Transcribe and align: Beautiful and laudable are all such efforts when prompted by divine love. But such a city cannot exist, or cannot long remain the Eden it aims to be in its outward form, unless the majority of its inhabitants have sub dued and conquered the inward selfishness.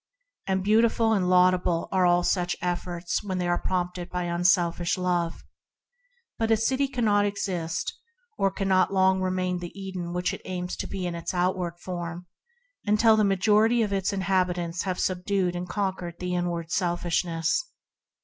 Beautiful 0.63 1.13
and 1.13 1.29
laudable 1.29 1.87
are 1.91 2.07
all 2.07 2.23
such 2.23 2.55
efforts 2.59 3.23
when 3.23 3.37
prompted 3.59 4.09
by 4.09 4.23
divine 4.23 4.43
love. 4.97 5.43
But 6.39 6.49
such 6.49 6.57
a 6.57 6.57
city 6.57 6.87
cannot 6.87 7.25
exist, 7.27 7.93
or 8.35 8.49
cannot 8.49 8.91
long 8.91 9.21
remain 9.21 9.59
the 9.59 9.69
Eden 9.79 10.15
it 10.17 10.41
aims 10.43 10.75
to 10.77 10.87
be 10.87 11.05
in 11.05 11.13
its 11.13 11.35
outward 11.35 11.77
form, 11.77 12.25
unless 12.83 13.15
the 13.15 13.23
majority 13.23 13.83
of 13.83 13.93
its 13.93 14.11
inhabitants 14.11 14.81
have 14.85 14.99
sub 14.99 15.23
dued 15.23 15.55
and 15.55 15.69
conquered 15.69 16.15
the 16.17 16.33
inward 16.33 16.71
selfishness. 16.71 17.63